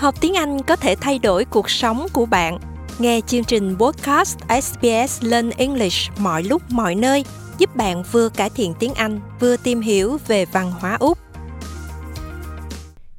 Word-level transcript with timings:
Học 0.00 0.20
tiếng 0.20 0.34
Anh 0.34 0.62
có 0.62 0.76
thể 0.76 0.94
thay 1.00 1.18
đổi 1.18 1.44
cuộc 1.44 1.70
sống 1.70 2.06
của 2.12 2.26
bạn. 2.26 2.58
Nghe 2.98 3.20
chương 3.26 3.44
trình 3.44 3.76
podcast 3.78 4.38
SBS 4.62 5.22
Learn 5.24 5.50
English 5.50 6.10
mọi 6.18 6.42
lúc 6.42 6.62
mọi 6.70 6.94
nơi 6.94 7.24
giúp 7.58 7.76
bạn 7.76 8.02
vừa 8.12 8.28
cải 8.28 8.50
thiện 8.50 8.74
tiếng 8.78 8.94
Anh, 8.94 9.20
vừa 9.40 9.56
tìm 9.56 9.80
hiểu 9.80 10.18
về 10.26 10.44
văn 10.44 10.72
hóa 10.72 10.96
Úc. 11.00 11.18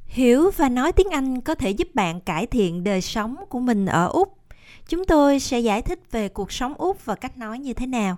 Hiểu 0.06 0.50
và 0.56 0.68
nói 0.68 0.92
tiếng 0.92 1.10
Anh 1.10 1.40
có 1.40 1.54
thể 1.54 1.70
giúp 1.70 1.88
bạn 1.94 2.20
cải 2.20 2.46
thiện 2.46 2.84
đời 2.84 3.00
sống 3.00 3.36
của 3.48 3.60
mình 3.60 3.86
ở 3.86 4.06
Úc. 4.06 4.38
Chúng 4.88 5.04
tôi 5.04 5.40
sẽ 5.40 5.60
giải 5.60 5.82
thích 5.82 6.00
về 6.10 6.28
cuộc 6.28 6.52
sống 6.52 6.74
Úc 6.74 7.04
và 7.04 7.14
cách 7.14 7.38
nói 7.38 7.58
như 7.58 7.72
thế 7.72 7.86
nào. 7.86 8.16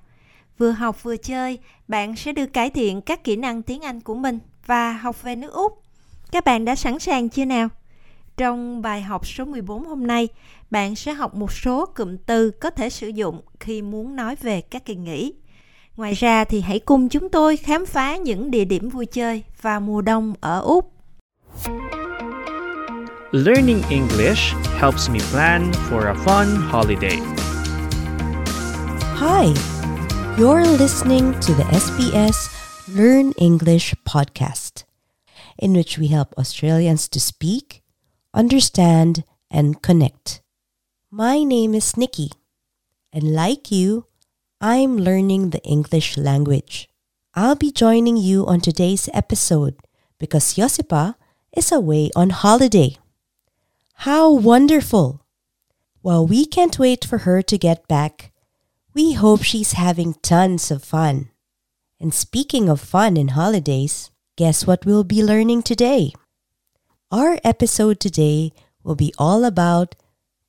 Vừa 0.59 0.71
học 0.71 1.03
vừa 1.03 1.17
chơi, 1.17 1.59
bạn 1.89 2.17
sẽ 2.17 2.33
được 2.33 2.47
cải 2.47 2.71
thiện 2.71 3.01
các 3.01 3.25
kỹ 3.25 3.37
năng 3.37 3.63
tiếng 3.63 3.81
Anh 3.81 4.01
của 4.01 4.15
mình 4.15 4.39
và 4.67 4.93
học 4.93 5.23
về 5.23 5.37
nước 5.37 5.53
Úc. 5.53 5.83
Các 6.33 6.45
bạn 6.45 6.65
đã 6.65 6.75
sẵn 6.75 6.99
sàng 6.99 7.29
chưa 7.29 7.45
nào? 7.45 7.69
Trong 8.37 8.83
bài 8.83 9.03
học 9.03 9.27
số 9.27 9.45
14 9.45 9.85
hôm 9.85 10.07
nay, 10.07 10.29
bạn 10.71 10.97
sẽ 10.97 11.13
học 11.13 11.35
một 11.35 11.53
số 11.53 11.87
cụm 11.87 12.17
từ 12.27 12.51
có 12.51 12.71
thể 12.71 12.91
sử 12.91 13.09
dụng 13.09 13.41
khi 13.61 13.83
muốn 13.83 14.17
nói 14.17 14.37
về 14.41 14.61
các 14.61 14.85
kỳ 14.85 14.95
nghỉ. 14.95 15.33
Ngoài 15.97 16.15
ra 16.15 16.45
thì 16.45 16.61
hãy 16.61 16.79
cùng 16.79 17.09
chúng 17.09 17.29
tôi 17.29 17.57
khám 17.57 17.87
phá 17.87 18.17
những 18.17 18.51
địa 18.51 18.65
điểm 18.65 18.89
vui 18.89 19.07
chơi 19.07 19.43
vào 19.63 19.81
mùa 19.81 20.01
đông 20.01 20.35
ở 20.41 20.61
Úc. 20.61 20.93
Learning 23.33 23.83
English 23.91 24.55
helps 24.81 25.11
me 25.11 25.19
plan 25.33 25.73
for 25.91 26.07
a 26.07 26.15
fun 26.15 26.47
holiday. 26.71 27.19
Hi, 29.17 29.55
you're 30.39 30.79
listening 30.79 31.33
to 31.33 31.55
the 31.59 31.79
SBS 31.79 32.55
Learn 32.89 33.33
English 33.37 33.95
podcast, 34.05 34.85
in 35.57 35.73
which 35.73 35.99
we 35.99 36.09
help 36.09 36.35
Australians 36.37 37.09
to 37.11 37.19
speak, 37.19 37.84
understand, 38.35 39.23
and 39.51 39.81
connect. 39.81 40.43
My 41.11 41.45
name 41.45 41.75
is 41.75 41.97
Nikki, 41.97 42.31
and 43.13 43.33
like 43.33 43.71
you, 43.71 44.07
I'm 44.61 44.99
learning 44.99 45.51
the 45.51 45.63
English 45.63 46.19
language. 46.19 46.89
I'll 47.35 47.55
be 47.55 47.71
joining 47.71 48.17
you 48.17 48.47
on 48.47 48.61
today's 48.61 49.09
episode 49.15 49.77
because 50.19 50.55
Josipa 50.55 51.15
is 51.57 51.71
away 51.71 52.11
on 52.17 52.31
holiday. 52.31 52.99
How 54.03 54.33
wonderful! 54.33 55.23
Well, 56.03 56.27
we 56.27 56.45
can't 56.45 56.79
wait 56.79 57.05
for 57.05 57.19
her 57.19 57.41
to 57.43 57.57
get 57.57 57.87
back. 57.87 58.33
We 58.93 59.13
hope 59.13 59.43
she's 59.43 59.73
having 59.73 60.15
tons 60.23 60.71
of 60.71 60.83
fun. 60.83 61.31
And 62.01 62.13
speaking 62.13 62.69
of 62.69 62.81
fun 62.81 63.17
and 63.17 63.31
holidays, 63.31 64.11
guess 64.37 64.67
what 64.67 64.85
we'll 64.85 65.05
be 65.05 65.23
learning 65.23 65.63
today? 65.63 66.13
Our 67.15 67.39
episode 67.45 68.01
today 68.01 68.51
will 68.83 68.97
be 68.97 69.15
all 69.19 69.45
about 69.45 69.95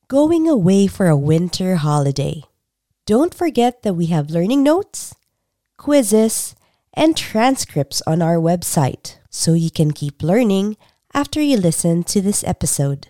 going 0.08 0.49
away 0.49 0.88
for 0.88 1.05
a 1.05 1.16
winter 1.16 1.75
holiday. 1.75 2.41
Don't 3.05 3.35
forget 3.35 3.83
that 3.83 3.94
we 3.94 4.07
have 4.07 4.31
learning 4.31 4.63
notes, 4.63 5.13
quizzes, 5.77 6.55
and 6.91 7.16
transcripts 7.16 8.02
on 8.07 8.23
our 8.23 8.38
website 8.38 9.17
so 9.30 9.53
you 9.53 9.69
can 9.69 9.91
keep 9.91 10.23
learning 10.23 10.75
after 11.13 11.39
you 11.39 11.55
listen 11.55 12.03
to 12.05 12.19
this 12.19 12.44
episode. 12.44 13.09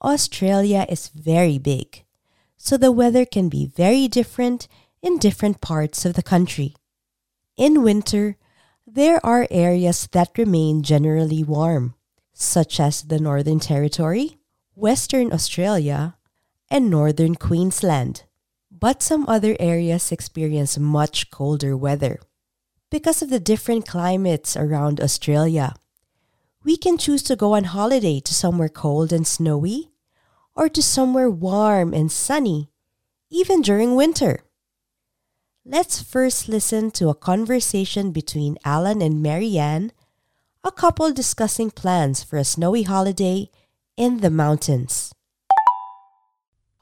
Australia 0.00 0.86
is 0.88 1.08
very 1.08 1.58
big, 1.58 2.02
so 2.56 2.78
the 2.78 2.90
weather 2.90 3.26
can 3.26 3.50
be 3.50 3.66
very 3.66 4.08
different 4.08 4.68
in 5.02 5.18
different 5.18 5.60
parts 5.60 6.06
of 6.06 6.14
the 6.14 6.22
country. 6.22 6.74
In 7.58 7.82
winter, 7.82 8.36
there 8.86 9.18
are 9.26 9.48
areas 9.50 10.06
that 10.12 10.38
remain 10.38 10.84
generally 10.84 11.42
warm, 11.42 11.96
such 12.32 12.78
as 12.78 13.02
the 13.02 13.18
Northern 13.18 13.58
Territory, 13.58 14.38
Western 14.76 15.32
Australia, 15.32 16.16
and 16.70 16.88
Northern 16.88 17.34
Queensland. 17.34 18.22
But 18.70 19.02
some 19.02 19.28
other 19.28 19.56
areas 19.58 20.12
experience 20.12 20.78
much 20.78 21.32
colder 21.32 21.76
weather. 21.76 22.20
Because 22.92 23.22
of 23.22 23.28
the 23.28 23.40
different 23.40 23.88
climates 23.88 24.56
around 24.56 25.00
Australia, 25.00 25.74
we 26.62 26.76
can 26.76 26.96
choose 26.96 27.24
to 27.24 27.34
go 27.34 27.56
on 27.56 27.64
holiday 27.64 28.20
to 28.20 28.34
somewhere 28.34 28.68
cold 28.68 29.12
and 29.12 29.26
snowy 29.26 29.90
or 30.54 30.68
to 30.68 30.80
somewhere 30.80 31.28
warm 31.28 31.92
and 31.92 32.12
sunny, 32.12 32.70
even 33.30 33.62
during 33.62 33.96
winter. 33.96 34.44
Let's 35.70 36.00
first 36.00 36.48
listen 36.48 36.90
to 36.92 37.10
a 37.10 37.14
conversation 37.14 38.10
between 38.10 38.56
Alan 38.64 39.02
and 39.02 39.22
Marianne, 39.22 39.92
a 40.64 40.72
couple 40.72 41.12
discussing 41.12 41.70
plans 41.70 42.24
for 42.24 42.38
a 42.38 42.42
snowy 42.44 42.84
holiday 42.84 43.50
in 43.94 44.20
the 44.20 44.30
mountains. 44.30 45.12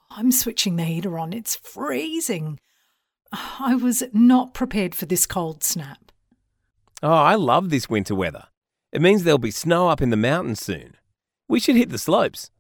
I'm 0.09 0.31
switching 0.31 0.77
the 0.77 0.85
heater 0.85 1.19
on. 1.19 1.33
It's 1.33 1.57
freezing. 1.57 2.61
I 3.33 3.75
was 3.75 4.05
not 4.13 4.55
prepared 4.55 4.95
for 4.95 5.07
this 5.07 5.27
cold 5.27 5.65
snap. 5.65 6.13
Oh, 7.03 7.13
I 7.13 7.35
love 7.35 7.71
this 7.71 7.91
winter 7.91 8.15
weather. 8.15 8.45
It 8.93 9.03
means 9.03 9.25
there'll 9.25 9.39
be 9.39 9.51
snow 9.51 9.89
up 9.89 10.01
in 10.01 10.11
the 10.11 10.17
mountains 10.17 10.61
soon. 10.61 10.95
We 11.49 11.59
should 11.59 11.75
hit 11.75 11.91
the 11.91 11.99
slopes. 11.99 12.53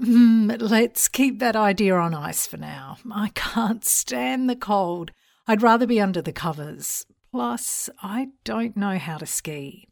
Mm, 0.00 0.60
let's 0.60 1.08
keep 1.08 1.38
that 1.38 1.56
idea 1.56 1.94
on 1.94 2.14
ice 2.14 2.46
for 2.46 2.56
now. 2.56 2.98
I 3.12 3.30
can't 3.34 3.84
stand 3.84 4.50
the 4.50 4.56
cold. 4.56 5.12
I'd 5.46 5.62
rather 5.62 5.86
be 5.86 6.00
under 6.00 6.20
the 6.20 6.32
covers. 6.32 7.06
Plus, 7.30 7.90
I 8.02 8.28
don't 8.44 8.76
know 8.76 8.98
how 8.98 9.18
to 9.18 9.26
ski. 9.26 9.88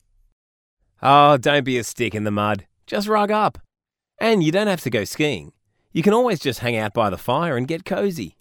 Oh, 1.02 1.36
don't 1.36 1.64
be 1.64 1.78
a 1.78 1.84
stick 1.84 2.14
in 2.14 2.24
the 2.24 2.30
mud. 2.30 2.66
Just 2.86 3.08
rug 3.08 3.30
up. 3.30 3.58
And 4.20 4.42
you 4.42 4.52
don't 4.52 4.68
have 4.68 4.82
to 4.82 4.90
go 4.90 5.04
skiing. 5.04 5.52
You 5.92 6.02
can 6.02 6.14
always 6.14 6.40
just 6.40 6.60
hang 6.60 6.76
out 6.76 6.94
by 6.94 7.10
the 7.10 7.18
fire 7.18 7.56
and 7.56 7.68
get 7.68 7.84
cozy. 7.84 8.36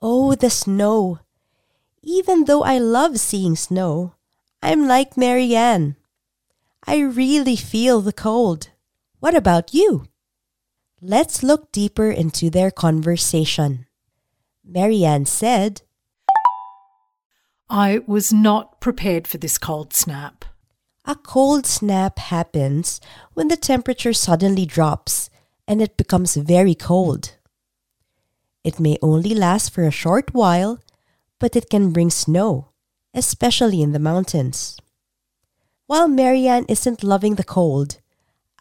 Oh, 0.00 0.34
the 0.34 0.50
snow. 0.50 1.20
Even 2.02 2.44
though 2.44 2.62
I 2.62 2.78
love 2.78 3.18
seeing 3.18 3.56
snow, 3.56 4.14
I'm 4.62 4.86
like 4.86 5.16
Marianne. 5.16 5.96
I 6.86 7.00
really 7.00 7.56
feel 7.56 8.02
the 8.02 8.12
cold. 8.12 8.68
What 9.24 9.34
about 9.34 9.72
you? 9.72 10.04
Let's 11.00 11.42
look 11.42 11.72
deeper 11.72 12.10
into 12.10 12.50
their 12.50 12.70
conversation. 12.70 13.86
Marianne 14.62 15.24
said, 15.24 15.80
I 17.70 18.00
was 18.06 18.34
not 18.34 18.82
prepared 18.82 19.26
for 19.26 19.38
this 19.38 19.56
cold 19.56 19.94
snap. 19.94 20.44
A 21.06 21.14
cold 21.14 21.64
snap 21.64 22.18
happens 22.18 23.00
when 23.32 23.48
the 23.48 23.56
temperature 23.56 24.12
suddenly 24.12 24.66
drops 24.66 25.30
and 25.66 25.80
it 25.80 25.96
becomes 25.96 26.36
very 26.36 26.74
cold. 26.74 27.34
It 28.62 28.78
may 28.78 28.98
only 29.00 29.34
last 29.34 29.70
for 29.70 29.84
a 29.84 29.90
short 29.90 30.34
while, 30.34 30.80
but 31.38 31.56
it 31.56 31.70
can 31.70 31.92
bring 31.92 32.10
snow, 32.10 32.72
especially 33.14 33.80
in 33.80 33.92
the 33.92 33.98
mountains. 33.98 34.76
While 35.86 36.08
Marianne 36.08 36.66
isn't 36.68 37.02
loving 37.02 37.36
the 37.36 37.50
cold, 37.58 38.00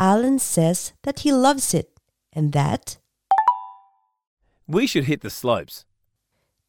Alan 0.03 0.37
says 0.37 0.91
that 1.03 1.19
he 1.23 1.31
loves 1.31 1.73
it 1.73 1.87
and 2.33 2.51
that 2.51 2.97
We 4.67 4.83
should 4.85 5.05
hit 5.05 5.21
the 5.21 5.29
slopes. 5.29 5.85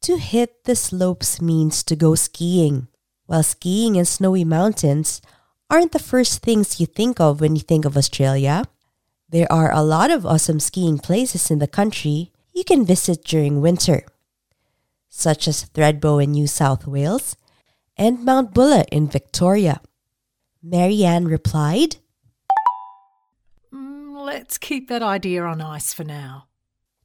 to 0.07 0.15
hit 0.15 0.63
the 0.63 0.75
slopes 0.75 1.41
means 1.41 1.83
to 1.83 1.95
go 1.97 2.15
skiing. 2.15 2.87
While 3.25 3.43
skiing 3.43 3.95
in 3.99 4.05
snowy 4.05 4.45
mountains 4.45 5.19
aren't 5.67 5.91
the 5.91 6.07
first 6.11 6.43
things 6.45 6.79
you 6.79 6.85
think 6.87 7.19
of 7.19 7.41
when 7.41 7.57
you 7.57 7.63
think 7.65 7.83
of 7.83 7.97
Australia, 7.97 8.63
there 9.27 9.51
are 9.51 9.71
a 9.73 9.83
lot 9.83 10.11
of 10.15 10.25
awesome 10.25 10.61
skiing 10.61 10.99
places 10.99 11.51
in 11.51 11.59
the 11.59 11.75
country 11.79 12.31
you 12.53 12.63
can 12.63 12.85
visit 12.85 13.25
during 13.25 13.59
winter, 13.59 14.05
such 15.09 15.47
as 15.51 15.67
Thredbo 15.73 16.23
in 16.23 16.31
New 16.31 16.47
South 16.47 16.87
Wales 16.87 17.35
and 17.97 18.23
Mount 18.23 18.53
Buller 18.53 18.85
in 18.91 19.09
Victoria. 19.09 19.81
Marianne 20.63 21.25
replied, 21.27 21.97
let's 24.25 24.57
keep 24.57 24.89
that 24.89 25.03
idea 25.03 25.43
on 25.43 25.61
ice 25.61 25.93
for 25.93 26.03
now. 26.03 26.47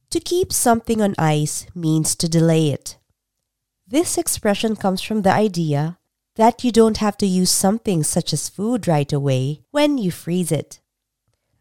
To 0.09 0.19
keep 0.19 0.51
something 0.51 1.01
on 1.01 1.13
ice 1.17 1.67
means 1.75 2.15
to 2.15 2.27
delay 2.27 2.69
it. 2.69 2.97
This 3.87 4.17
expression 4.17 4.75
comes 4.75 5.01
from 5.01 5.21
the 5.21 5.31
idea 5.31 5.99
that 6.35 6.63
you 6.63 6.71
don't 6.71 6.97
have 6.97 7.17
to 7.17 7.27
use 7.27 7.51
something 7.51 8.03
such 8.03 8.33
as 8.33 8.49
food 8.49 8.87
right 8.87 9.13
away 9.13 9.61
when 9.69 9.97
you 9.97 10.11
freeze 10.11 10.51
it. 10.51 10.79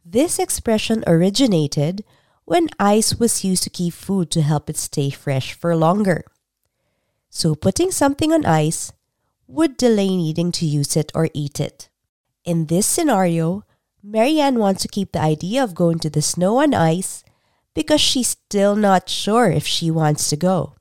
This 0.05 0.39
expression 0.39 1.05
originated 1.07 2.05
when 2.45 2.69
ice 2.79 3.17
was 3.17 3.45
used 3.45 3.62
to 3.65 3.71
keep 3.71 3.93
food 3.93 4.31
to 4.31 4.43
help 4.43 4.71
it 4.71 4.77
stay 4.77 5.11
fresh 5.11 5.53
for 5.53 5.77
longer. 5.77 6.25
So 7.29 7.55
putting 7.55 7.91
something 7.91 8.33
on 8.33 8.47
ice 8.47 8.93
would 9.47 9.77
delay 9.77 10.17
needing 10.17 10.53
to 10.53 10.67
use 10.67 10.97
it 10.97 11.12
or 11.15 11.29
eat 11.35 11.61
it. 11.61 11.89
In 12.45 12.67
this 12.67 12.87
scenario, 12.87 13.65
Marianne 14.02 14.58
wants 14.58 14.82
to 14.82 14.88
keep 14.88 15.12
the 15.12 15.20
idea 15.20 15.62
of 15.62 15.75
going 15.75 15.99
to 16.00 16.11
the 16.11 16.23
snow 16.23 16.62
on 16.62 16.73
ice 16.73 17.23
because 17.75 18.00
she's 18.00 18.29
still 18.29 18.75
not 18.75 19.08
sure 19.08 19.50
if 19.50 19.67
she 19.67 19.91
wants 19.91 20.29
to 20.31 20.37
go. 20.37 20.75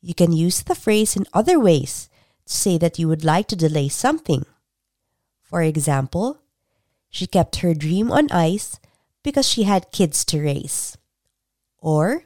You 0.00 0.14
can 0.14 0.32
use 0.32 0.62
the 0.62 0.74
phrase 0.74 1.16
in 1.16 1.26
other 1.32 1.60
ways 1.60 2.08
to 2.46 2.52
say 2.52 2.78
that 2.78 2.98
you 2.98 3.08
would 3.08 3.24
like 3.24 3.46
to 3.48 3.56
delay 3.56 3.88
something. 3.88 4.44
For 5.42 5.62
example, 5.62 6.38
she 7.08 7.26
kept 7.26 7.56
her 7.56 7.74
dream 7.74 8.10
on 8.10 8.30
ice 8.32 8.80
because 9.22 9.46
she 9.46 9.64
had 9.64 9.92
kids 9.92 10.24
to 10.24 10.40
raise. 10.40 10.96
Or, 11.78 12.24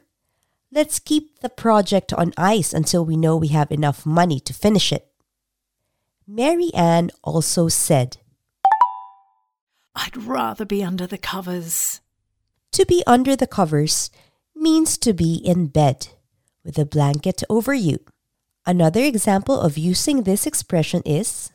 let's 0.71 0.99
keep 0.99 1.39
the 1.39 1.49
project 1.49 2.13
on 2.13 2.33
ice 2.37 2.73
until 2.73 3.05
we 3.05 3.17
know 3.17 3.35
we 3.35 3.49
have 3.49 3.71
enough 3.71 4.05
money 4.05 4.39
to 4.41 4.53
finish 4.53 4.91
it. 4.93 5.11
Mary 6.25 6.71
Ann 6.73 7.11
also 7.23 7.67
said, 7.67 8.17
I'd 9.97 10.15
rather 10.15 10.63
be 10.63 10.83
under 10.83 11.07
the 11.07 11.17
covers. 11.17 12.01
To 12.73 12.85
be 12.85 13.03
under 13.07 13.35
the 13.35 13.47
covers 13.47 14.11
means 14.55 14.95
to 14.99 15.11
be 15.11 15.33
in 15.35 15.67
bed 15.67 16.09
with 16.63 16.77
a 16.77 16.85
blanket 16.85 17.43
over 17.49 17.73
you. 17.73 17.97
Another 18.63 19.01
example 19.01 19.59
of 19.59 19.75
using 19.77 20.21
this 20.21 20.45
expression 20.45 21.01
is 21.03 21.51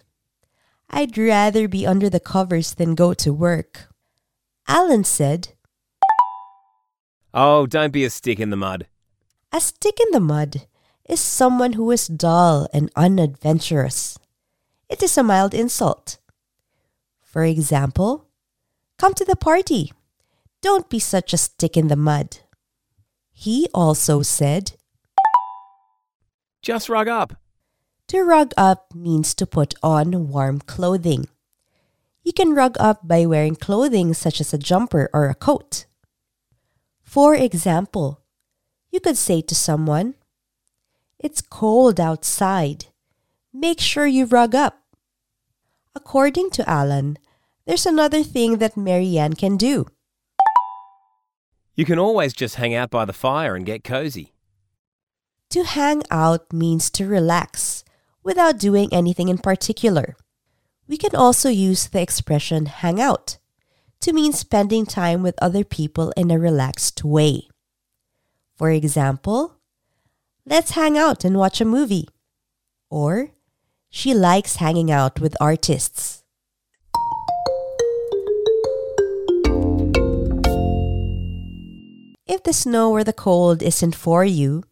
I'd 0.90 1.16
rather 1.16 1.68
be 1.68 1.86
under 1.86 2.10
the 2.10 2.18
covers 2.18 2.74
than 2.74 2.96
go 2.96 3.14
to 3.14 3.32
work. 3.32 3.88
Alan 4.66 5.04
said, 5.04 5.54
Oh, 7.32 7.66
don't 7.66 7.92
be 7.92 8.04
a 8.04 8.10
stick 8.10 8.40
in 8.40 8.50
the 8.50 8.56
mud. 8.56 8.88
A 9.52 9.60
stick 9.60 9.98
in 10.00 10.10
the 10.10 10.20
mud 10.20 10.66
is 11.08 11.20
someone 11.20 11.74
who 11.74 11.90
is 11.92 12.08
dull 12.08 12.68
and 12.74 12.90
unadventurous. 12.96 14.18
It 14.88 15.00
is 15.00 15.16
a 15.16 15.22
mild 15.22 15.54
insult. 15.54 16.18
For 17.22 17.44
example, 17.44 18.28
come 19.02 19.14
to 19.14 19.24
the 19.24 19.34
party. 19.34 19.92
Don't 20.60 20.88
be 20.88 21.00
such 21.00 21.32
a 21.32 21.36
stick 21.36 21.76
in 21.76 21.88
the 21.88 21.96
mud. 21.96 22.38
He 23.32 23.66
also 23.74 24.22
said, 24.22 24.74
Just 26.62 26.88
rug 26.88 27.08
up. 27.08 27.34
To 28.06 28.22
rug 28.22 28.52
up 28.56 28.94
means 28.94 29.34
to 29.34 29.44
put 29.44 29.74
on 29.82 30.28
warm 30.28 30.60
clothing. 30.60 31.26
You 32.22 32.32
can 32.32 32.54
rug 32.54 32.76
up 32.78 33.08
by 33.08 33.26
wearing 33.26 33.56
clothing 33.56 34.14
such 34.14 34.40
as 34.40 34.54
a 34.54 34.64
jumper 34.70 35.10
or 35.12 35.28
a 35.28 35.34
coat. 35.34 35.86
For 37.02 37.34
example, 37.34 38.20
you 38.92 39.00
could 39.00 39.18
say 39.18 39.42
to 39.42 39.54
someone, 39.56 40.14
It's 41.18 41.40
cold 41.40 41.98
outside. 41.98 42.86
Make 43.52 43.80
sure 43.80 44.06
you 44.06 44.26
rug 44.26 44.54
up. 44.54 44.78
According 45.92 46.50
to 46.50 46.70
Alan, 46.70 47.18
there's 47.66 47.86
another 47.86 48.22
thing 48.22 48.58
that 48.58 48.76
Marianne 48.76 49.34
can 49.34 49.56
do. 49.56 49.86
You 51.74 51.84
can 51.84 51.98
always 51.98 52.32
just 52.32 52.56
hang 52.56 52.74
out 52.74 52.90
by 52.90 53.04
the 53.04 53.12
fire 53.12 53.54
and 53.54 53.64
get 53.64 53.84
cozy. 53.84 54.32
To 55.50 55.64
hang 55.64 56.02
out 56.10 56.52
means 56.52 56.90
to 56.90 57.06
relax 57.06 57.84
without 58.22 58.58
doing 58.58 58.88
anything 58.92 59.28
in 59.28 59.38
particular. 59.38 60.16
We 60.88 60.96
can 60.96 61.14
also 61.14 61.48
use 61.48 61.88
the 61.88 62.02
expression 62.02 62.66
hang 62.66 63.00
out 63.00 63.38
to 64.00 64.12
mean 64.12 64.32
spending 64.32 64.84
time 64.84 65.22
with 65.22 65.34
other 65.40 65.64
people 65.64 66.12
in 66.16 66.30
a 66.30 66.38
relaxed 66.38 67.04
way. 67.04 67.48
For 68.56 68.70
example, 68.70 69.56
let's 70.44 70.72
hang 70.72 70.98
out 70.98 71.24
and 71.24 71.38
watch 71.38 71.60
a 71.60 71.64
movie. 71.64 72.08
Or, 72.90 73.30
she 73.88 74.12
likes 74.12 74.56
hanging 74.56 74.90
out 74.90 75.20
with 75.20 75.36
artists. 75.40 76.21
If 82.26 82.44
the 82.44 82.52
snow 82.52 82.90
or 82.92 83.02
the 83.02 83.12
cold 83.12 83.62
isn't 83.62 83.96
for 83.96 84.24
you, 84.24 84.62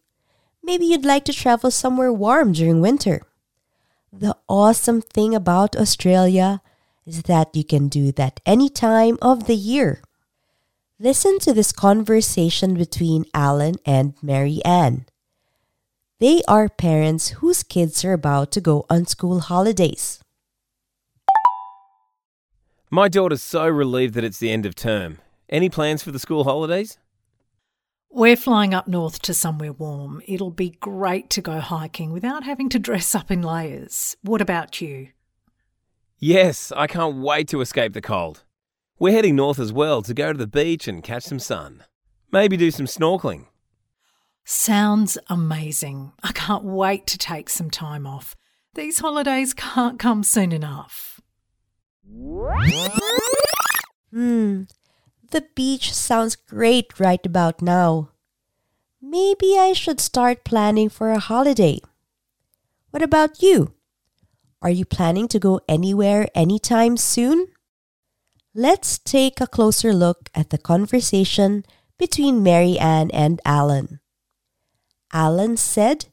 maybe 0.63 0.85
you'd 0.85 1.05
like 1.05 1.25
to 1.25 1.33
travel 1.33 1.69
somewhere 1.69 2.13
warm 2.13 2.53
during 2.53 2.79
winter. 2.79 3.23
The 4.13 4.37
awesome 4.47 5.01
thing 5.01 5.35
about 5.35 5.75
Australia 5.75 6.61
is 7.05 7.23
that 7.23 7.55
you 7.55 7.63
can 7.63 7.89
do 7.89 8.11
that 8.13 8.39
any 8.45 8.69
time 8.69 9.17
of 9.21 9.47
the 9.47 9.55
year. 9.55 10.01
Listen 10.99 11.39
to 11.39 11.53
this 11.53 11.71
conversation 11.71 12.75
between 12.75 13.25
Alan 13.33 13.75
and 13.85 14.13
Mary 14.21 14.63
Ann. 14.63 15.05
They 16.19 16.43
are 16.47 16.69
parents 16.69 17.29
whose 17.41 17.63
kids 17.63 18.05
are 18.05 18.13
about 18.13 18.51
to 18.51 18.61
go 18.61 18.85
on 18.89 19.07
school 19.07 19.39
holidays. 19.39 20.23
My 22.89 23.07
daughter's 23.07 23.41
so 23.41 23.67
relieved 23.67 24.13
that 24.13 24.23
it's 24.23 24.37
the 24.37 24.51
end 24.51 24.65
of 24.65 24.75
term. 24.75 25.17
Any 25.49 25.69
plans 25.69 26.03
for 26.03 26.11
the 26.11 26.19
school 26.19 26.43
holidays? 26.43 26.97
We're 28.13 28.35
flying 28.35 28.73
up 28.73 28.89
north 28.89 29.21
to 29.21 29.33
somewhere 29.33 29.71
warm. 29.71 30.21
It'll 30.27 30.51
be 30.51 30.71
great 30.81 31.29
to 31.29 31.41
go 31.41 31.61
hiking 31.61 32.11
without 32.11 32.43
having 32.43 32.67
to 32.69 32.79
dress 32.79 33.15
up 33.15 33.31
in 33.31 33.41
layers. 33.41 34.17
What 34.21 34.41
about 34.41 34.81
you? 34.81 35.09
Yes, 36.19 36.73
I 36.75 36.87
can't 36.87 37.17
wait 37.17 37.47
to 37.47 37.61
escape 37.61 37.93
the 37.93 38.01
cold. 38.01 38.43
We're 38.99 39.13
heading 39.13 39.37
north 39.37 39.59
as 39.59 39.71
well 39.71 40.01
to 40.01 40.13
go 40.13 40.33
to 40.33 40.37
the 40.37 40.45
beach 40.45 40.89
and 40.89 41.01
catch 41.01 41.23
some 41.23 41.39
sun. 41.39 41.85
Maybe 42.33 42.57
do 42.57 42.69
some 42.69 42.85
snorkeling. 42.85 43.45
Sounds 44.43 45.17
amazing. 45.29 46.11
I 46.21 46.33
can't 46.33 46.65
wait 46.65 47.07
to 47.07 47.17
take 47.17 47.49
some 47.49 47.71
time 47.71 48.05
off. 48.05 48.35
These 48.75 48.99
holidays 48.99 49.53
can't 49.53 49.97
come 49.97 50.23
soon 50.23 50.51
enough. 50.51 51.21
The 55.31 55.47
beach 55.55 55.93
sounds 55.93 56.35
great 56.35 56.99
right 56.99 57.25
about 57.25 57.61
now. 57.61 58.09
Maybe 59.01 59.57
I 59.57 59.71
should 59.71 60.01
start 60.01 60.43
planning 60.43 60.89
for 60.89 61.09
a 61.11 61.19
holiday. 61.19 61.79
What 62.89 63.01
about 63.01 63.41
you? 63.41 63.73
Are 64.61 64.69
you 64.69 64.83
planning 64.83 65.29
to 65.29 65.39
go 65.39 65.61
anywhere 65.69 66.27
anytime 66.35 66.97
soon? 66.97 67.47
Let's 68.53 68.99
take 68.99 69.39
a 69.39 69.47
closer 69.47 69.93
look 69.93 70.29
at 70.35 70.49
the 70.49 70.57
conversation 70.57 71.63
between 71.97 72.43
Mary 72.43 72.77
Ann 72.77 73.09
and 73.11 73.39
Alan. 73.45 74.01
Alan 75.13 75.55
said, 75.55 76.07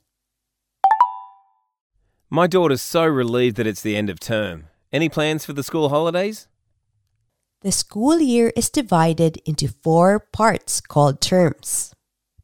My 2.31 2.47
daughter's 2.47 2.83
so 2.83 3.05
relieved 3.05 3.57
that 3.57 3.67
it's 3.67 3.83
the 3.83 3.97
end 3.97 4.11
of 4.11 4.21
term. 4.21 4.69
Any 4.93 5.09
plans 5.09 5.45
for 5.45 5.55
the 5.55 5.65
school 5.65 5.89
holidays? 5.89 6.47
The 7.61 7.73
school 7.73 8.21
year 8.21 8.53
is 8.55 8.71
divided 8.71 9.39
into 9.45 9.67
four 9.67 10.21
parts 10.21 10.81
called 10.81 11.21
terms. 11.21 11.93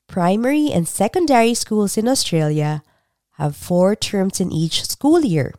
Primary 0.08 0.72
and 0.72 0.88
secondary 0.88 1.54
schools 1.54 1.96
in 1.96 2.08
Australia 2.08 2.82
have 3.38 3.54
four 3.54 3.94
terms 3.94 4.40
in 4.40 4.50
each 4.50 4.84
school 4.84 5.24
year. 5.24 5.54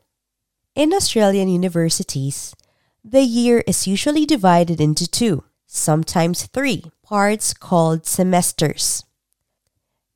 In 0.75 0.93
Australian 0.93 1.47
universities, 1.47 2.53
the 3.01 3.21
year 3.21 3.63
is 3.65 3.87
usually 3.87 4.25
divided 4.25 4.81
into 4.81 5.07
two, 5.07 5.45
sometimes 5.67 6.47
three, 6.47 6.91
parts 7.01 7.53
called 7.53 8.05
semesters. 8.05 9.05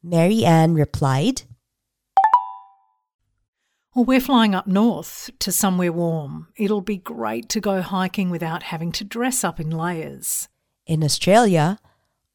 Mary 0.03 0.43
Ann 0.43 0.73
replied, 0.73 1.43
Well, 3.99 4.05
we're 4.05 4.21
flying 4.21 4.55
up 4.55 4.65
north 4.65 5.29
to 5.39 5.51
somewhere 5.51 5.91
warm. 5.91 6.47
It'll 6.55 6.79
be 6.79 6.95
great 6.95 7.49
to 7.49 7.59
go 7.59 7.81
hiking 7.81 8.29
without 8.29 8.63
having 8.63 8.93
to 8.93 9.03
dress 9.03 9.43
up 9.43 9.59
in 9.59 9.69
layers. 9.71 10.47
In 10.87 11.03
Australia, 11.03 11.79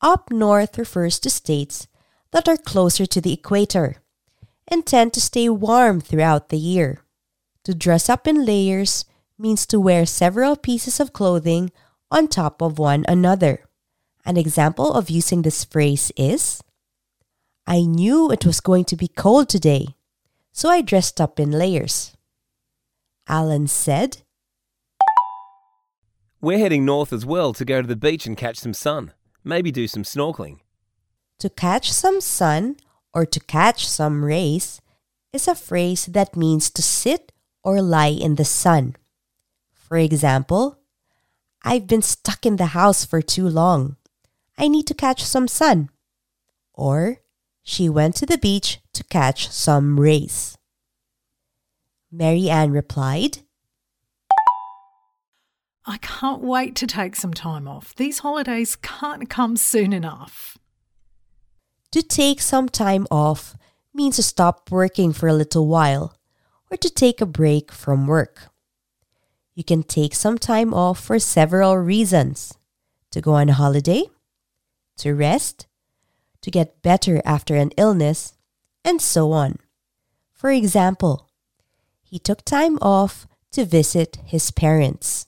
up 0.03 0.31
north 0.31 0.77
refers 0.77 1.19
to 1.21 1.31
states 1.31 1.89
that 2.33 2.49
are 2.49 2.59
closer 2.59 3.07
to 3.07 3.19
the 3.19 3.33
equator 3.33 3.97
and 4.69 4.85
tend 4.85 5.15
to 5.15 5.23
stay 5.23 5.49
warm 5.49 6.03
throughout 6.03 6.51
the 6.51 6.59
year. 6.59 7.01
To 7.65 7.75
dress 7.75 8.11
up 8.11 8.29
in 8.29 8.45
layers 8.45 9.07
means 9.39 9.65
to 9.69 9.81
wear 9.81 10.05
several 10.05 10.57
pieces 10.57 11.01
of 11.01 11.15
clothing 11.15 11.73
on 12.11 12.29
top 12.29 12.61
of 12.61 12.79
one 12.79 13.07
another. 13.09 13.65
An 14.27 14.37
example 14.37 14.93
of 14.93 15.09
using 15.09 15.41
this 15.41 15.65
phrase 15.65 16.13
is 16.15 16.63
I 17.67 17.85
knew 17.85 18.31
it 18.31 18.45
was 18.45 18.61
going 18.61 18.85
to 18.85 18.97
be 18.97 19.09
cold 19.09 19.49
today, 19.49 19.97
so 20.55 20.71
I 20.71 20.83
dressed 20.83 21.21
up 21.21 21.41
in 21.41 21.51
layers. 21.51 22.17
Alan 23.29 23.67
said, 23.67 24.19
We're 26.41 26.59
heading 26.59 26.85
north 26.85 27.13
as 27.13 27.27
well 27.27 27.53
to 27.55 27.65
go 27.65 27.83
to 27.83 27.89
the 27.89 27.97
beach 27.97 28.25
and 28.25 28.37
catch 28.37 28.59
some 28.59 28.73
sun. 28.73 29.13
Maybe 29.43 29.73
do 29.73 29.89
some 29.89 30.05
snorkeling. 30.05 30.61
To 31.41 31.51
catch 31.51 31.91
some 31.93 32.21
sun 32.21 32.77
or 33.13 33.27
to 33.27 33.41
catch 33.41 33.89
some 33.89 34.25
rays 34.25 34.81
is 35.33 35.49
a 35.49 35.57
phrase 35.57 36.07
that 36.07 36.37
means 36.37 36.71
to 36.71 36.83
sit 36.83 37.33
or 37.65 37.83
lie 37.83 38.15
in 38.15 38.37
the 38.37 38.45
sun. 38.45 38.95
For 39.73 39.97
example, 39.97 40.79
I've 41.65 41.89
been 41.89 42.03
stuck 42.03 42.47
in 42.47 42.57
the 42.57 42.77
house 42.79 43.05
for 43.05 43.21
too 43.21 43.49
long. 43.49 43.97
I 44.57 44.69
need 44.69 44.87
to 44.87 44.95
catch 44.95 45.25
some 45.25 45.49
sun. 45.49 45.91
Or, 46.73 47.19
she 47.65 47.89
went 47.89 48.15
to 48.17 48.27
the 48.27 48.39
beach 48.39 48.79
to 48.95 49.05
catch 49.05 49.51
some 49.51 50.01
rays. 50.01 50.57
Mary 52.11 52.49
Ann 52.49 52.71
replied, 52.73 53.39
I 55.87 55.99
can't 55.99 56.41
wait 56.41 56.75
to 56.77 56.87
take 56.87 57.15
some 57.15 57.35
time 57.35 57.69
off. 57.69 57.95
These 57.95 58.21
holidays 58.21 58.77
can't 58.77 59.29
come 59.29 59.57
soon 59.57 59.93
enough. 59.93 60.57
To 61.91 62.03
take 62.03 62.41
some 62.41 62.69
time 62.69 63.07
off 63.11 63.57
means 63.93 64.17
to 64.17 64.23
stop 64.23 64.71
working 64.71 65.13
for 65.13 65.29
a 65.29 65.35
little 65.35 65.67
while 65.67 66.17
or 66.71 66.77
to 66.79 66.89
take 66.89 67.21
a 67.21 67.27
break 67.27 67.71
from 67.71 68.07
work. 68.07 68.49
You 69.55 69.63
can 69.63 69.83
take 69.83 70.15
some 70.15 70.39
time 70.39 70.75
off 70.75 70.99
for 70.99 71.19
several 71.19 71.77
reasons 71.77 72.55
to 73.11 73.21
go 73.21 73.35
on 73.35 73.49
holiday, 73.49 74.05
to 74.99 75.15
rest, 75.15 75.67
to 76.41 76.51
get 76.51 76.83
better 76.83 77.23
after 77.25 77.55
an 77.55 77.71
illness, 77.77 78.34
and 78.85 79.01
so 79.01 79.33
on. 79.33 79.59
For 80.33 80.51
example, 80.51 81.31
he 82.03 82.19
took 82.19 82.45
time 82.45 82.79
off 82.83 83.27
to 83.53 83.65
visit 83.65 84.19
his 84.25 84.51
parents. 84.51 85.27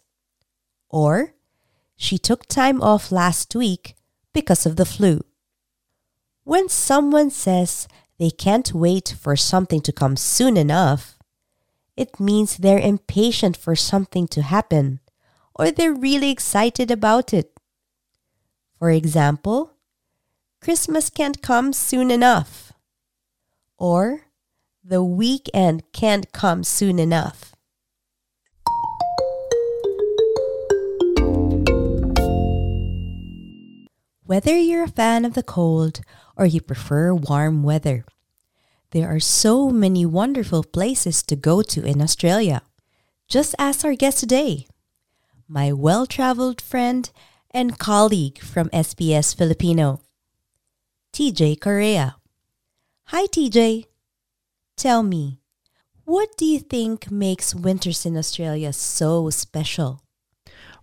Or 0.88 1.34
she 1.96 2.18
took 2.18 2.46
time 2.46 2.82
off 2.82 3.10
last 3.10 3.54
week 3.54 3.94
because 4.32 4.66
of 4.66 4.76
the 4.76 4.84
flu. 4.84 5.22
When 6.44 6.68
someone 6.68 7.30
says 7.30 7.88
they 8.18 8.30
can't 8.30 8.72
wait 8.72 9.16
for 9.18 9.36
something 9.36 9.80
to 9.80 9.92
come 9.92 10.16
soon 10.16 10.56
enough, 10.56 11.18
it 11.96 12.20
means 12.20 12.56
they're 12.56 12.78
impatient 12.78 13.56
for 13.56 13.74
something 13.74 14.28
to 14.28 14.42
happen 14.42 15.00
or 15.54 15.70
they're 15.70 15.94
really 15.94 16.30
excited 16.30 16.90
about 16.90 17.32
it. 17.32 17.58
For 18.78 18.90
example, 18.90 19.72
Christmas 20.60 21.08
can't 21.08 21.40
come 21.40 21.72
soon 21.72 22.10
enough. 22.10 22.65
Or 23.78 24.22
the 24.82 25.02
weekend 25.02 25.82
can't 25.92 26.32
come 26.32 26.64
soon 26.64 26.98
enough. 26.98 27.52
Whether 34.24 34.56
you're 34.58 34.84
a 34.84 34.88
fan 34.88 35.24
of 35.24 35.34
the 35.34 35.42
cold 35.42 36.00
or 36.36 36.46
you 36.46 36.60
prefer 36.60 37.14
warm 37.14 37.62
weather, 37.62 38.04
there 38.90 39.08
are 39.08 39.20
so 39.20 39.70
many 39.70 40.04
wonderful 40.04 40.64
places 40.64 41.22
to 41.24 41.36
go 41.36 41.62
to 41.62 41.84
in 41.84 42.02
Australia. 42.02 42.62
Just 43.28 43.54
ask 43.58 43.84
our 43.84 43.94
guest 43.94 44.18
today, 44.18 44.66
my 45.48 45.72
well 45.72 46.06
traveled 46.06 46.60
friend 46.60 47.10
and 47.50 47.78
colleague 47.78 48.40
from 48.40 48.68
SBS 48.70 49.36
Filipino, 49.36 50.00
TJ 51.12 51.60
Correa. 51.60 52.16
Hi, 53.10 53.26
TJ. 53.26 53.86
Tell 54.76 55.04
me, 55.04 55.38
what 56.04 56.36
do 56.36 56.44
you 56.44 56.58
think 56.58 57.08
makes 57.08 57.54
winters 57.54 58.04
in 58.04 58.16
Australia 58.16 58.72
so 58.72 59.30
special? 59.30 60.02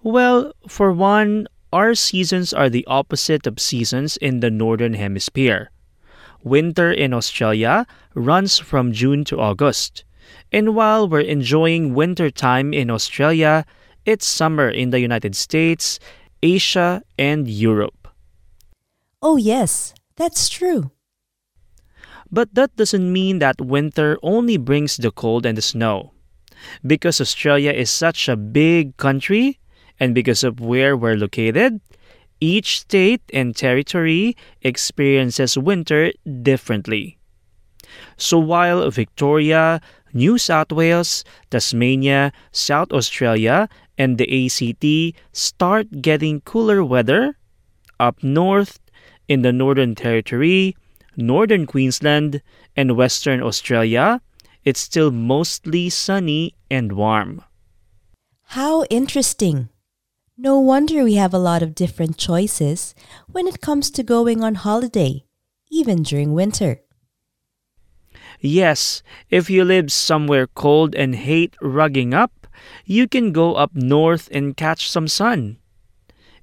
Well, 0.02 0.54
for 0.66 0.94
one, 0.94 1.48
our 1.74 1.94
seasons 1.96 2.54
are 2.54 2.70
the 2.70 2.86
opposite 2.88 3.46
of 3.46 3.60
seasons 3.60 4.16
in 4.16 4.40
the 4.40 4.50
Northern 4.50 4.94
Hemisphere. 4.94 5.70
Winter 6.42 6.94
in 6.94 7.14
Australia 7.14 7.86
runs 8.16 8.58
from 8.58 8.94
June 8.94 9.26
to 9.26 9.42
August. 9.42 10.06
And 10.50 10.76
while 10.76 11.10
we're 11.10 11.28
enjoying 11.28 11.94
winter 11.94 12.32
time 12.32 12.74
in 12.74 12.90
Australia, 12.90 13.66
it's 14.06 14.26
summer 14.26 14.70
in 14.70 14.92
the 14.92 15.02
United 15.02 15.36
States, 15.36 16.00
Asia, 16.42 17.04
and 17.20 17.50
Europe. 17.50 18.08
Oh, 19.22 19.36
yes, 19.36 19.94
that's 20.16 20.48
true. 20.48 20.92
But 22.34 22.56
that 22.56 22.76
doesn't 22.76 23.14
mean 23.14 23.38
that 23.40 23.62
winter 23.62 24.18
only 24.24 24.58
brings 24.58 24.98
the 24.98 25.12
cold 25.12 25.46
and 25.46 25.56
the 25.56 25.62
snow. 25.62 26.14
Because 26.82 27.22
Australia 27.22 27.70
is 27.70 27.92
such 27.92 28.28
a 28.28 28.36
big 28.36 28.98
country, 28.98 29.60
and 30.00 30.16
because 30.16 30.44
of 30.44 30.60
where 30.60 30.98
we're 30.98 31.16
located, 31.16 31.80
each 32.42 32.82
state 32.82 33.22
and 33.32 33.56
territory 33.56 34.36
experiences 34.64 35.60
winter 35.60 36.12
differently. 36.42 37.20
So 38.18 38.40
while 38.40 38.90
Victoria, 38.90 39.80
New 40.12 40.40
South 40.40 40.72
Wales, 40.72 41.24
Tasmania, 41.52 42.34
South 42.52 42.92
Australia, 42.92 43.70
and 44.00 44.18
the 44.18 44.26
ACT 44.26 45.22
start 45.38 46.02
getting 46.02 46.42
cooler 46.42 46.84
weather, 46.84 47.38
up 48.00 48.24
north 48.24 48.80
in 49.28 49.44
the 49.44 49.54
Northern 49.54 49.94
Territory, 49.94 50.76
Northern 51.16 51.66
Queensland, 51.66 52.42
and 52.76 52.98
Western 52.98 53.42
Australia, 53.42 54.22
it's 54.64 54.80
still 54.80 55.12
mostly 55.12 55.90
sunny 55.90 56.56
and 56.72 56.94
warm. 56.94 57.44
How 58.58 58.84
interesting. 58.86 59.70
No 60.38 60.60
wonder 60.60 61.04
we 61.04 61.16
have 61.16 61.34
a 61.34 61.40
lot 61.40 61.62
of 61.62 61.76
different 61.76 62.18
choices 62.18 62.96
when 63.32 63.48
it 63.48 63.62
comes 63.62 63.92
to 63.92 64.04
going 64.04 64.44
on 64.44 64.56
holiday, 64.56 65.26
even 65.70 66.04
during 66.04 66.34
winter. 66.34 66.82
Yes, 68.40 69.04
if 69.30 69.50
you 69.50 69.64
live 69.64 69.92
somewhere 69.92 70.48
cold 70.48 70.96
and 70.96 71.16
hate 71.16 71.56
rugging 71.62 72.14
up, 72.14 72.48
you 72.86 73.08
can 73.08 73.32
go 73.32 73.56
up 73.56 73.74
north 73.74 74.28
and 74.32 74.58
catch 74.58 74.90
some 74.90 75.08
sun. 75.08 75.58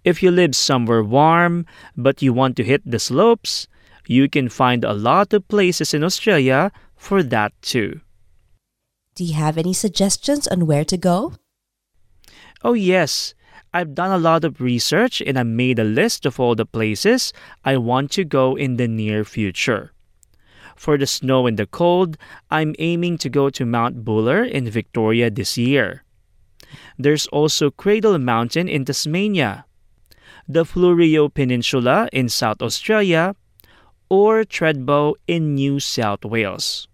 If 0.03 0.23
you 0.23 0.31
live 0.31 0.57
somewhere 0.57 1.03
warm 1.05 1.67
but 1.97 2.23
you 2.23 2.33
want 2.33 2.57
to 2.57 2.65
hit 2.65 2.83
the 2.89 2.99
slopes, 2.99 3.69
you 4.11 4.29
can 4.29 4.49
find 4.49 4.83
a 4.83 4.93
lot 4.93 5.33
of 5.33 5.47
places 5.47 5.95
in 5.95 6.03
Australia 6.03 6.73
for 6.97 7.23
that 7.23 7.53
too. 7.63 8.01
Do 9.15 9.23
you 9.23 9.35
have 9.35 9.57
any 9.57 9.73
suggestions 9.73 10.49
on 10.49 10.67
where 10.67 10.85
to 10.85 10.97
go? 10.97 11.35
Oh, 12.65 12.75
yes. 12.75 13.35
I've 13.73 13.95
done 13.95 14.11
a 14.11 14.19
lot 14.19 14.43
of 14.43 14.61
research 14.61 15.23
and 15.23 15.39
I 15.39 15.45
made 15.45 15.79
a 15.79 15.85
list 15.85 16.27
of 16.27 16.41
all 16.41 16.57
the 16.57 16.67
places 16.67 17.33
I 17.65 17.77
want 17.77 18.11
to 18.19 18.25
go 18.25 18.57
in 18.57 18.79
the 18.79 18.89
near 18.89 19.25
future. 19.25 19.93
For 20.75 20.99
the 20.99 21.07
snow 21.07 21.47
and 21.47 21.57
the 21.57 21.67
cold, 21.67 22.19
I'm 22.51 22.75
aiming 22.81 23.19
to 23.19 23.31
go 23.31 23.49
to 23.51 23.65
Mount 23.65 24.05
Buller 24.05 24.43
in 24.43 24.69
Victoria 24.69 25.31
this 25.31 25.57
year. 25.57 26.03
There's 26.99 27.29
also 27.29 27.71
Cradle 27.71 28.19
Mountain 28.19 28.69
in 28.69 28.85
Tasmania, 28.85 29.67
the 30.49 30.65
Fleurieu 30.65 31.33
Peninsula 31.33 32.09
in 32.13 32.29
South 32.29 32.61
Australia, 32.61 33.37
or 34.11 34.45
Thredbo 34.45 35.15
in 35.27 35.55
New 35.55 35.81
South 35.81 36.25
Wales. 36.25 36.89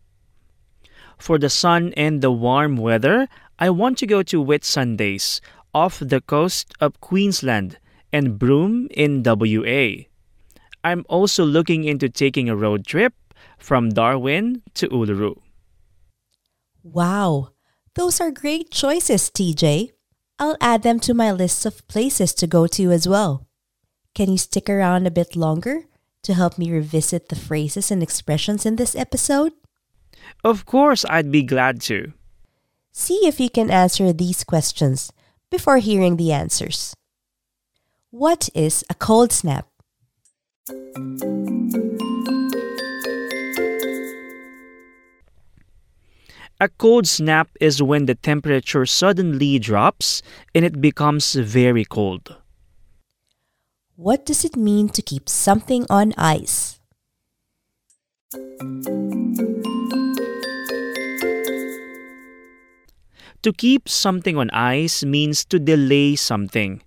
For 1.18 1.38
the 1.38 1.50
sun 1.50 1.94
and 1.96 2.20
the 2.20 2.30
warm 2.30 2.76
weather, 2.76 3.26
I 3.58 3.70
want 3.70 3.96
to 3.99 4.06
go 4.06 4.23
to 4.23 4.44
Whitsundays 4.44 5.40
off 5.73 5.99
the 5.99 6.20
coast 6.20 6.75
of 6.78 7.00
Queensland 7.00 7.78
and 8.12 8.38
Broome 8.38 8.88
in 8.92 9.23
WA. 9.25 10.04
I'm 10.85 11.04
also 11.08 11.44
looking 11.44 11.85
into 11.85 12.08
taking 12.08 12.49
a 12.49 12.56
road 12.56 12.87
trip 12.87 13.14
from 13.58 13.90
Darwin 13.90 14.62
to 14.75 14.88
Uluru. 14.88 15.40
Wow, 16.82 17.50
those 17.94 18.20
are 18.20 18.30
great 18.30 18.70
choices, 18.70 19.30
TJ. 19.30 19.90
I'll 20.38 20.56
add 20.61 20.82
them 20.82 21.00
to 21.00 21.14
my 21.14 21.32
list 21.32 21.64
of 21.64 21.87
places 21.88 22.35
to 22.35 22.46
go 22.46 22.66
to 22.68 22.92
as 22.92 23.08
well. 23.08 23.49
Can 24.14 24.30
you 24.30 24.38
stick 24.38 24.68
around 24.68 25.06
a 25.06 25.11
bit 25.11 25.35
longer 25.35 25.87
to 26.26 26.35
help 26.35 26.59
me 26.59 26.71
revisit 26.71 27.28
the 27.28 27.37
phrases 27.37 27.90
and 27.90 28.02
expressions 28.02 28.66
in 28.66 28.76
this 28.76 28.95
episode? 28.95 29.52
Of 30.45 30.66
course, 30.66 31.04
I'd 31.09 31.30
be 31.30 31.42
glad 31.42 31.80
to. 31.83 32.12
See 32.92 33.26
if 33.26 33.38
you 33.38 33.49
can 33.49 33.71
answer 33.71 34.12
these 34.12 34.42
questions 34.42 35.12
before 35.50 35.78
hearing 35.78 36.16
the 36.16 36.33
answers. 36.33 36.95
What 38.11 38.49
is 38.54 38.85
a 38.90 38.95
cold 38.95 39.33
snap? 39.33 39.66
A 46.59 46.68
cold 46.78 47.06
snap 47.06 47.49
is 47.61 47.83
when 47.83 48.06
the 48.06 48.14
temperature 48.14 48.87
suddenly 48.87 49.59
drops 49.59 50.23
and 50.54 50.64
it 50.64 50.80
becomes 50.80 51.35
very 51.35 51.85
cold. 51.85 52.37
What 53.96 54.26
does 54.26 54.44
it 54.44 54.56
mean 54.56 54.90
to 54.90 55.00
keep 55.00 55.26
something 55.26 55.86
on 55.88 56.12
ice? 56.18 56.78
To 63.40 63.52
keep 63.56 63.88
something 63.88 64.36
on 64.36 64.50
ice 64.50 65.02
means 65.02 65.46
to 65.46 65.58
delay 65.58 66.14
something. 66.14 66.82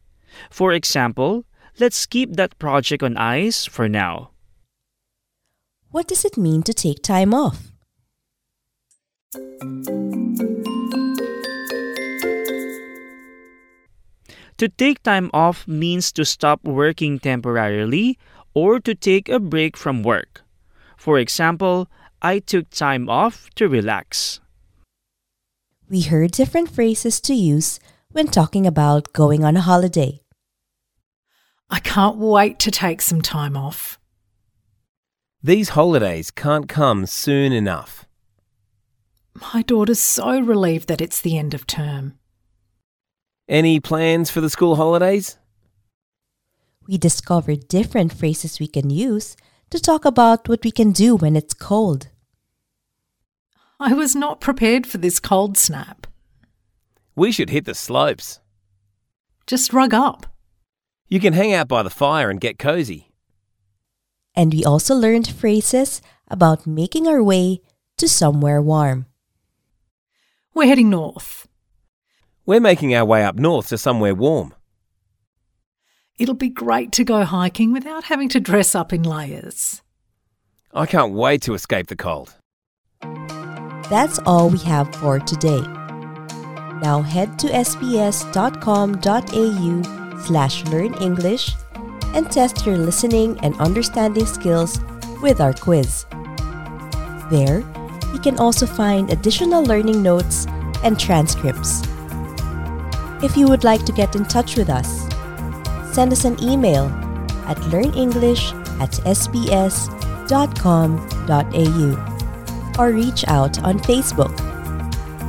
For 0.51 0.71
example, 0.71 1.45
let's 1.79 2.05
keep 2.05 2.35
that 2.35 2.59
project 2.59 3.01
on 3.01 3.17
ice 3.17 3.65
for 3.65 3.89
now. 3.89 4.29
What 5.89 6.07
does 6.07 6.23
it 6.25 6.37
mean 6.37 6.61
to 6.61 6.75
take 6.75 7.01
time 7.01 7.33
off? 7.33 7.71
To 14.59 14.67
take 14.67 15.01
time 15.03 15.29
off 15.33 15.65
means 15.69 16.11
to 16.11 16.25
stop 16.25 16.65
working 16.65 17.17
temporarily 17.17 18.19
or 18.53 18.81
to 18.81 18.93
take 18.93 19.29
a 19.29 19.39
break 19.39 19.77
from 19.77 20.03
work. 20.03 20.41
For 20.97 21.17
example, 21.17 21.87
I 22.21 22.39
took 22.39 22.69
time 22.69 23.07
off 23.07 23.49
to 23.55 23.69
relax. 23.69 24.41
We 25.89 26.01
heard 26.01 26.31
different 26.31 26.69
phrases 26.69 27.21
to 27.21 27.33
use 27.33 27.79
when 28.11 28.27
talking 28.27 28.67
about 28.67 29.13
going 29.13 29.45
on 29.45 29.55
a 29.55 29.61
holiday. 29.61 30.19
I 31.69 31.79
can't 31.79 32.17
wait 32.17 32.59
to 32.59 32.69
take 32.69 33.01
some 33.01 33.21
time 33.21 33.55
off. 33.55 33.97
These 35.41 35.69
holidays 35.69 36.31
can't 36.31 36.67
come 36.67 37.05
soon 37.05 37.53
enough. 37.53 38.05
My 39.53 39.61
daughter's 39.61 40.01
so 40.01 40.37
relieved 40.37 40.89
that 40.89 40.99
it's 40.99 41.21
the 41.21 41.37
end 41.37 41.53
of 41.53 41.65
term. 41.65 42.19
Any 43.49 43.79
plans 43.79 44.29
for 44.29 44.41
the 44.41 44.49
school 44.51 44.75
holidays? 44.75 45.39
We 46.87 46.99
discovered 46.99 47.67
different 47.67 48.13
phrases 48.13 48.59
we 48.59 48.67
can 48.67 48.91
use 48.91 49.35
to 49.71 49.79
talk 49.79 50.05
about 50.05 50.47
what 50.47 50.63
we 50.63 50.69
can 50.69 50.91
do 50.91 51.15
when 51.15 51.35
it's 51.35 51.55
cold. 51.55 52.09
I 53.79 53.93
was 53.93 54.15
not 54.15 54.39
prepared 54.39 54.85
for 54.85 54.99
this 54.99 55.19
cold 55.19 55.57
snap. 55.57 56.05
We 57.15 57.31
should 57.31 57.49
hit 57.49 57.65
the 57.65 57.73
slopes. 57.73 58.39
Just 59.47 59.73
rug 59.73 59.95
up. 59.95 60.27
You 61.07 61.19
can 61.19 61.33
hang 61.33 61.51
out 61.51 61.67
by 61.67 61.81
the 61.81 61.89
fire 61.89 62.29
and 62.29 62.39
get 62.39 62.59
cozy. 62.59 63.09
And 64.35 64.53
we 64.53 64.63
also 64.63 64.93
learned 64.93 65.27
phrases 65.27 66.03
about 66.27 66.67
making 66.67 67.07
our 67.07 67.23
way 67.23 67.61
to 67.97 68.07
somewhere 68.07 68.61
warm. 68.61 69.07
We're 70.53 70.67
heading 70.67 70.91
north. 70.91 71.48
We're 72.49 72.59
making 72.59 72.95
our 72.95 73.05
way 73.05 73.23
up 73.23 73.35
north 73.35 73.67
to 73.67 73.77
somewhere 73.77 74.15
warm. 74.15 74.55
It'll 76.17 76.33
be 76.33 76.49
great 76.49 76.91
to 76.93 77.03
go 77.03 77.23
hiking 77.23 77.71
without 77.71 78.05
having 78.05 78.27
to 78.29 78.39
dress 78.39 78.73
up 78.73 78.91
in 78.91 79.03
layers. 79.03 79.83
I 80.73 80.87
can't 80.87 81.13
wait 81.13 81.43
to 81.43 81.53
escape 81.53 81.85
the 81.89 81.95
cold. 81.95 82.33
That's 83.91 84.17
all 84.25 84.49
we 84.49 84.57
have 84.65 84.91
for 84.95 85.19
today. 85.19 85.61
Now 86.81 87.03
head 87.03 87.37
to 87.37 87.49
sbs.com.au 87.49 88.23
slash 90.25 90.63
learn 90.65 90.95
English 90.95 91.51
and 92.15 92.31
test 92.31 92.65
your 92.65 92.79
listening 92.79 93.39
and 93.43 93.55
understanding 93.61 94.25
skills 94.25 94.79
with 95.21 95.39
our 95.39 95.53
quiz. 95.53 96.07
There, 97.29 97.59
you 98.11 98.19
can 98.23 98.39
also 98.39 98.65
find 98.65 99.11
additional 99.11 99.63
learning 99.63 100.01
notes 100.01 100.47
and 100.83 100.99
transcripts. 100.99 101.88
If 103.21 103.35
you 103.35 103.47
would 103.47 103.65
like 103.65 103.85
to 103.85 103.91
get 103.91 104.15
in 104.15 104.23
touch 104.23 104.55
with 104.55 104.69
us, 104.69 105.07
send 105.93 106.13
us 106.13 106.23
an 106.23 106.41
email 106.41 106.85
at 107.45 107.57
learnenglish 107.67 108.53
at 108.79 108.91
sbs.com.au 108.91 109.59
or 112.79 112.91
reach 112.91 113.25
out 113.27 113.61
on 113.63 113.77
Facebook. 113.79 114.31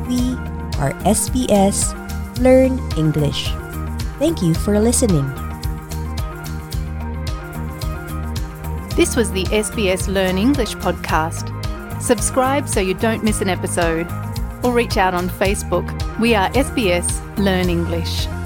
We 0.07 0.35
are 0.79 0.93
SBS 1.03 1.97
Learn 2.39 2.79
English. 2.97 3.51
Thank 4.21 4.41
you 4.41 4.55
for 4.55 4.79
listening. 4.79 5.27
This 8.95 9.17
was 9.17 9.33
the 9.33 9.45
SBS 9.47 10.07
Learn 10.07 10.39
English 10.39 10.77
podcast. 10.77 11.51
Subscribe 12.01 12.69
so 12.69 12.79
you 12.79 12.95
don't 12.95 13.25
miss 13.25 13.41
an 13.41 13.49
episode, 13.49 14.07
or 14.63 14.73
reach 14.73 14.97
out 14.97 15.15
on 15.15 15.29
Facebook. 15.29 16.00
We 16.21 16.35
are 16.35 16.51
SBS 16.53 17.23
Learn 17.39 17.71
English. 17.71 18.40